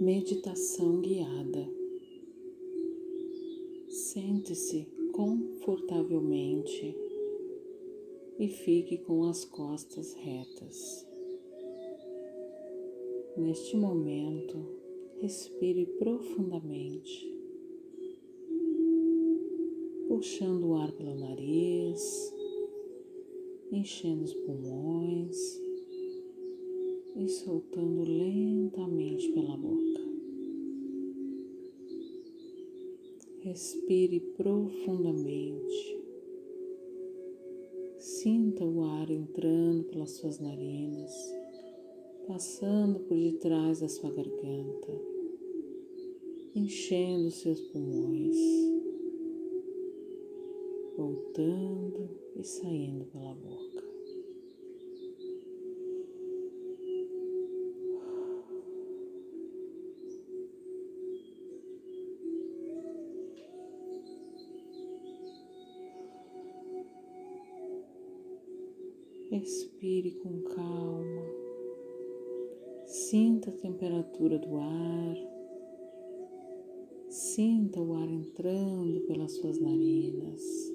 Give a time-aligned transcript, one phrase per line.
[0.00, 1.68] Meditação guiada.
[3.88, 6.96] Sente-se confortavelmente
[8.38, 11.06] e fique com as costas retas.
[13.36, 14.56] Neste momento,
[15.20, 17.30] respire profundamente,
[20.08, 22.39] puxando o ar pelo nariz,
[23.72, 25.60] enchendo os pulmões
[27.16, 30.00] e soltando lentamente pela boca.
[33.42, 35.98] Respire profundamente.
[37.98, 41.12] Sinta o ar entrando pelas suas narinas,
[42.26, 45.00] passando por detrás da sua garganta,
[46.54, 48.36] enchendo seus pulmões,
[51.00, 53.88] voltando e saindo pela boca.
[69.30, 71.22] Respire com calma.
[72.84, 75.16] Sinta a temperatura do ar.
[77.08, 80.69] Sinta o ar entrando pelas suas narinas.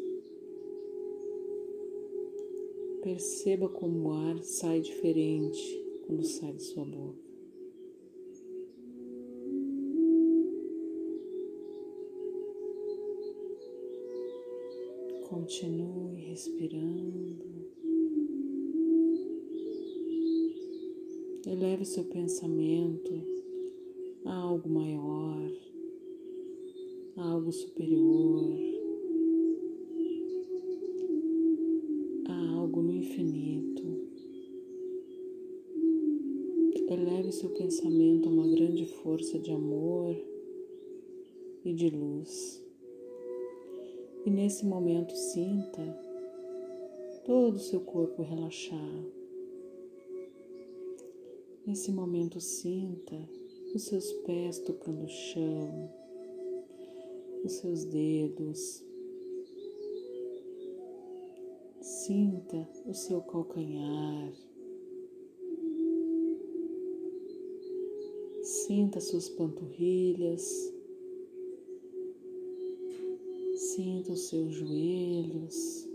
[3.05, 5.61] Perceba como o ar sai diferente
[6.07, 7.19] quando sai de sua boca.
[15.29, 17.45] Continue respirando.
[21.45, 23.13] Eleve seu pensamento
[24.25, 25.51] a algo maior,
[27.17, 28.64] a algo superior,
[37.35, 40.15] seu pensamento uma grande força de amor
[41.63, 42.63] e de luz.
[44.25, 45.83] E nesse momento sinta
[47.25, 49.03] todo o seu corpo relaxar.
[51.65, 53.17] Nesse momento, sinta
[53.73, 55.91] os seus pés tocando o chão,
[57.43, 58.83] os seus dedos.
[61.81, 64.31] Sinta o seu calcanhar.
[68.65, 70.73] Sinta suas panturrilhas.
[73.55, 75.87] Sinta os seus joelhos.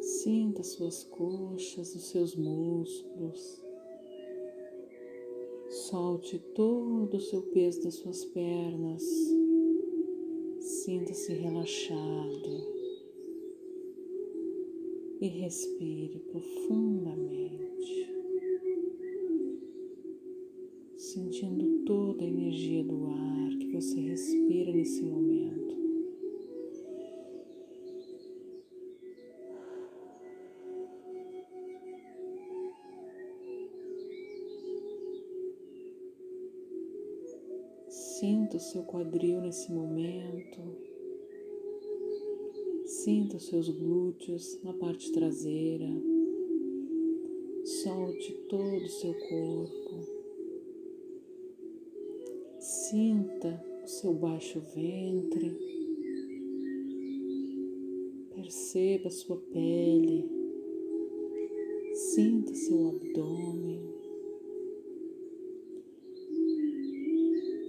[0.00, 3.62] Sinta suas coxas, os seus músculos.
[5.68, 9.02] Solte todo o seu peso das suas pernas.
[10.58, 12.72] Sinta-se relaxado
[15.22, 18.11] e respire profundamente,
[21.12, 25.76] sentindo toda a energia do ar que você respira nesse momento.
[37.90, 40.60] Sinta o seu quadril nesse momento.
[42.86, 45.90] Sinta os seus glúteos na parte traseira.
[47.64, 50.21] Solte todo o seu corpo.
[52.92, 55.56] Sinta o seu baixo ventre.
[58.34, 60.28] Perceba sua pele.
[61.94, 63.80] Sinta seu abdômen.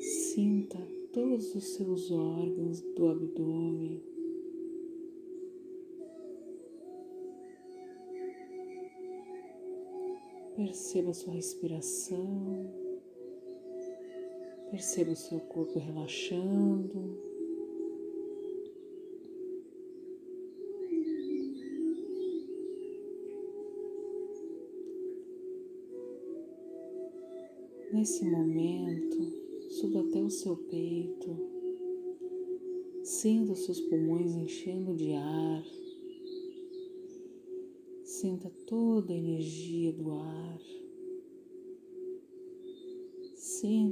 [0.02, 0.78] Sinta
[1.14, 4.04] todos os seus órgãos do abdômen.
[10.58, 12.83] Perceba sua respiração.
[14.74, 17.16] Perceba o seu corpo relaxando.
[27.92, 31.38] Nesse momento, suba até o seu peito,
[33.04, 35.64] sinta os seus pulmões enchendo de ar,
[38.04, 40.83] sinta toda a energia do ar,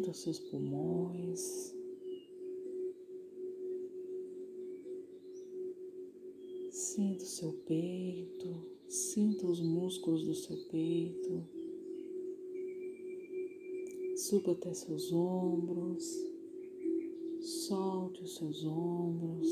[0.01, 1.75] Sinta os seus pulmões.
[6.71, 8.48] Sinta o seu peito,
[8.88, 11.44] sinta os músculos do seu peito.
[14.15, 16.04] Suba até seus ombros,
[17.39, 19.50] solte os seus ombros,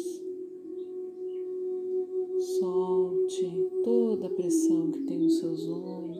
[2.57, 6.18] solte toda a pressão que tem nos seus ombros.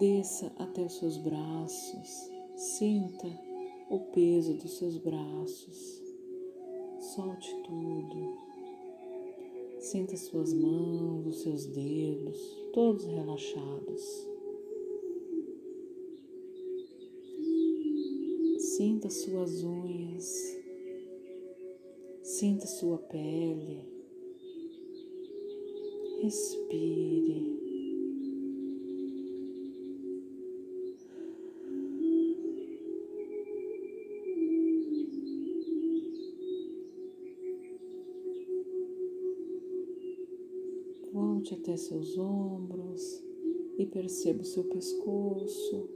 [0.00, 2.30] Desça até os seus braços.
[2.56, 3.28] Sinta
[3.90, 6.02] o peso dos seus braços.
[7.14, 8.34] Solte tudo.
[9.78, 12.38] Sinta suas mãos, os seus dedos,
[12.72, 14.02] todos relaxados.
[18.58, 20.58] Sinta suas unhas,
[22.22, 23.84] sinta sua pele,
[26.22, 27.59] respire.
[41.40, 43.24] Volte até seus ombros
[43.78, 45.88] e perceba o seu pescoço,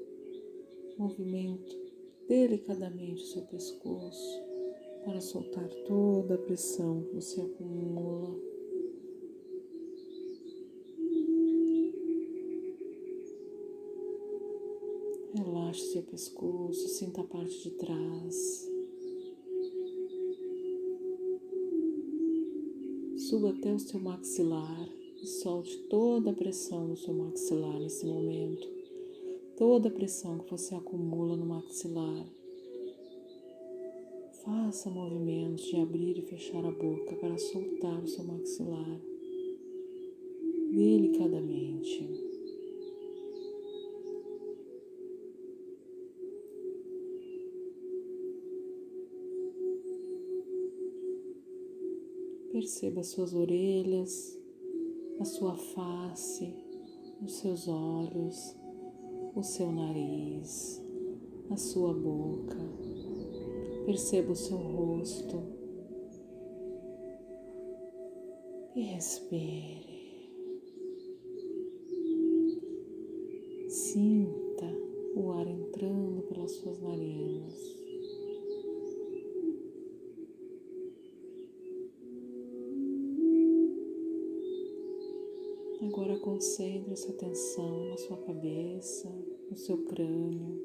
[0.96, 1.78] movimento
[2.26, 4.42] delicadamente o seu pescoço
[5.04, 8.40] para soltar toda a pressão que você acumula.
[15.34, 18.70] Relaxe seu pescoço, sinta a parte de trás.
[23.18, 28.68] Suba até o seu maxilar e solte toda a pressão no seu maxilar nesse momento
[29.56, 32.26] toda a pressão que você acumula no maxilar.
[34.44, 39.00] Faça movimentos de abrir e fechar a boca para soltar o seu maxilar
[40.70, 42.06] delicadamente.
[52.52, 54.43] Perceba as suas orelhas,
[55.20, 56.54] a sua face,
[57.22, 58.56] os seus olhos
[59.34, 60.80] o seu nariz,
[61.50, 62.56] a sua boca,
[63.84, 65.42] perceba o seu rosto
[68.76, 70.30] e respire.
[73.68, 74.66] Sinta
[75.16, 77.83] o ar entrando pelas suas narinas.
[86.24, 89.14] Concentre sua atenção na sua cabeça,
[89.50, 90.58] no seu crânio.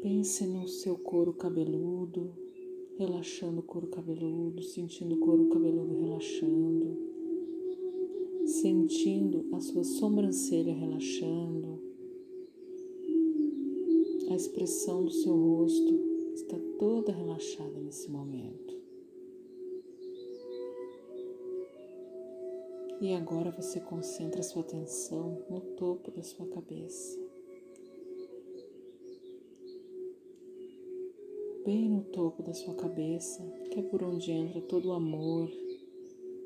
[0.00, 2.32] Pense no seu couro cabeludo,
[2.96, 6.96] relaxando o couro cabeludo, sentindo o couro cabeludo relaxando,
[8.46, 11.78] sentindo a sua sobrancelha relaxando.
[14.30, 16.00] A expressão do seu rosto
[16.32, 18.71] está toda relaxada nesse momento.
[23.02, 27.18] E agora você concentra sua atenção no topo da sua cabeça.
[31.64, 35.50] Bem no topo da sua cabeça, que é por onde entra todo o amor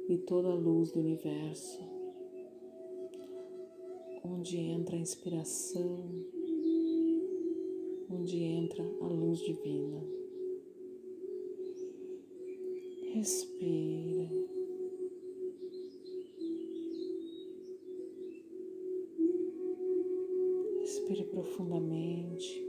[0.08, 1.78] e toda a luz do universo.
[4.24, 6.08] Onde entra a inspiração,
[8.10, 10.02] onde entra a luz divina.
[13.12, 14.55] Respira.
[21.56, 22.64] Profundamente.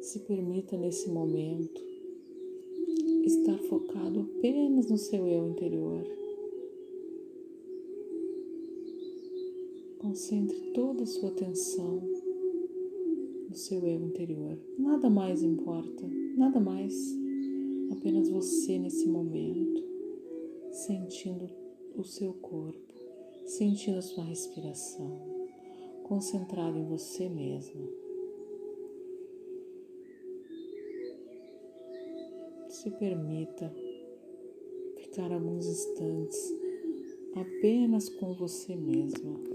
[0.00, 1.82] Se permita nesse momento
[3.24, 6.04] estar focado apenas no seu eu interior.
[9.98, 12.02] Concentre toda a sua atenção
[13.48, 14.56] no seu eu interior.
[14.78, 16.06] Nada mais importa,
[16.36, 16.94] nada mais.
[17.90, 19.82] Apenas você nesse momento,
[20.70, 21.48] sentindo
[21.96, 22.83] o seu corpo
[23.44, 25.20] sentindo a sua respiração,
[26.02, 27.88] concentrado em você mesmo.
[32.68, 33.72] Se permita
[34.96, 36.52] ficar alguns instantes
[37.34, 39.53] apenas com você mesmo.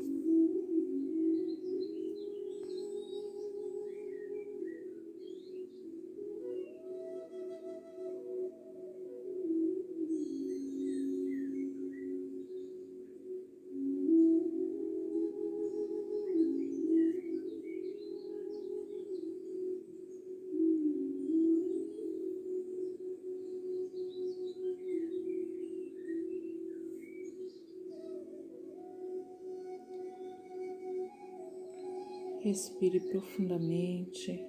[32.49, 34.43] Respire profundamente.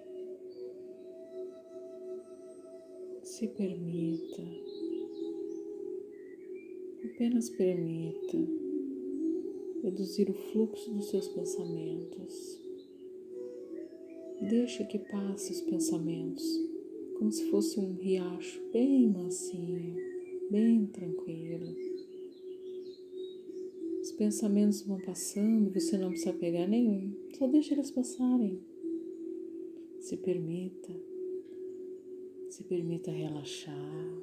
[3.22, 4.42] Se permita.
[7.04, 8.38] Apenas permita
[9.82, 12.58] reduzir o fluxo dos seus pensamentos.
[14.48, 16.42] Deixa que passe os pensamentos,
[17.18, 19.94] como se fosse um riacho bem mansinho,
[20.50, 21.89] bem tranquilo.
[24.20, 28.60] Os pensamentos vão passando, você não precisa pegar nenhum, só deixa eles passarem.
[29.98, 30.94] Se permita,
[32.50, 34.22] se permita relaxar,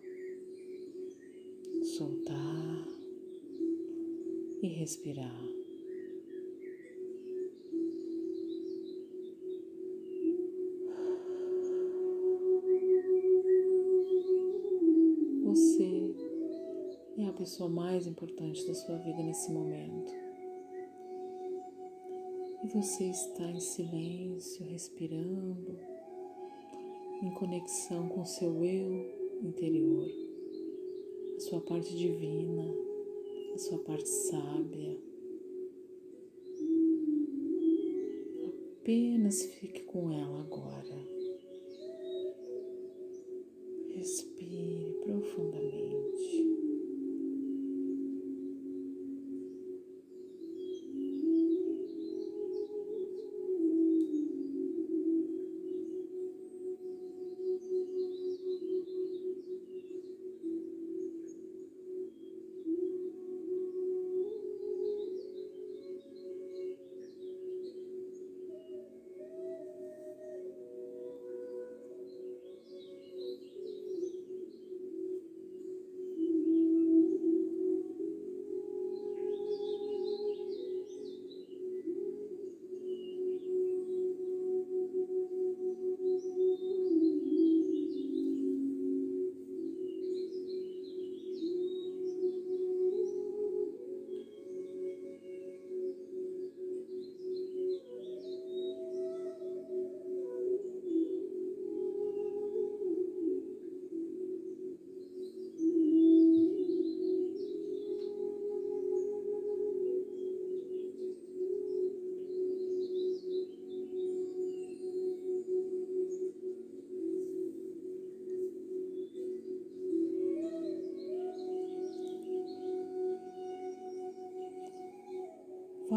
[1.81, 2.87] soltar
[4.61, 5.56] e respirar.
[17.47, 20.11] Pessoa mais importante da sua vida nesse momento.
[22.61, 25.79] E você está em silêncio, respirando,
[27.23, 30.11] em conexão com seu eu interior,
[31.37, 32.65] a sua parte divina,
[33.55, 34.97] a sua parte sábia.
[38.81, 40.97] Apenas fique com ela agora.
[43.95, 46.06] Respire profundamente.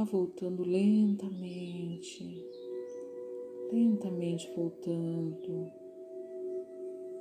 [0.01, 2.25] Vá voltando lentamente,
[3.71, 5.71] lentamente voltando,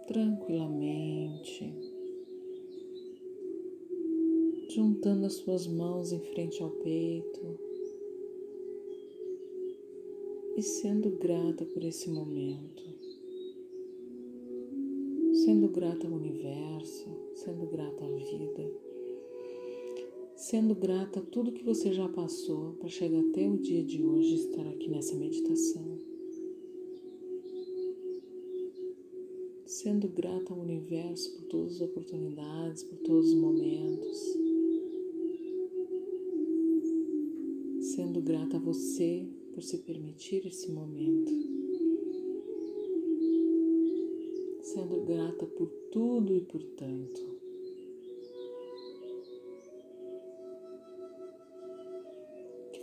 [0.07, 1.74] tranquilamente,
[4.69, 7.59] juntando as suas mãos em frente ao peito.
[10.55, 12.83] E sendo grata por esse momento,
[15.33, 18.88] sendo grata ao universo, sendo grata à vida
[20.39, 24.36] sendo grata a tudo que você já passou para chegar até o dia de hoje
[24.36, 26.00] estar aqui nessa meditação.
[29.65, 34.17] Sendo grata ao universo por todas as oportunidades, por todos os momentos.
[37.81, 41.34] Sendo grata a você por se permitir esse momento.
[44.62, 47.38] Sendo grata por tudo e por tanto.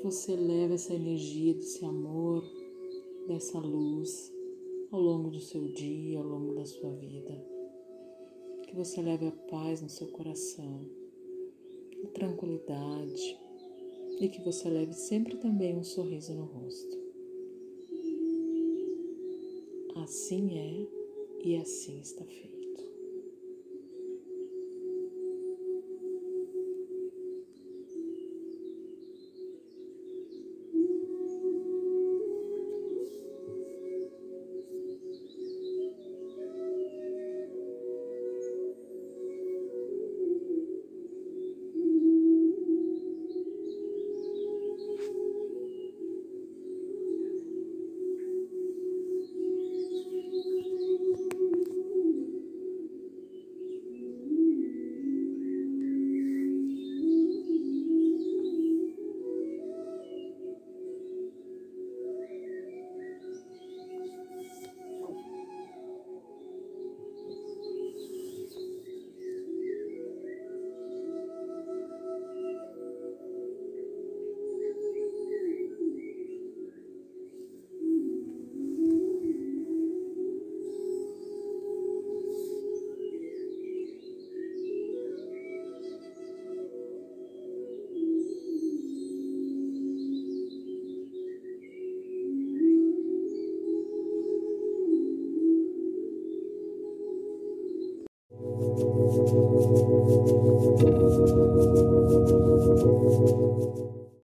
[0.03, 2.45] Você leve essa energia desse amor,
[3.27, 4.33] dessa luz
[4.91, 7.45] ao longo do seu dia, ao longo da sua vida.
[8.65, 10.89] Que você leve a paz no seu coração,
[12.05, 13.39] a tranquilidade
[14.21, 17.07] e que você leve sempre também um sorriso no rosto.
[19.97, 20.87] Assim é
[21.45, 22.56] e assim está feito.